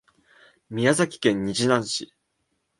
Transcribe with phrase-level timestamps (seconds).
[0.71, 2.11] 宮崎県日南市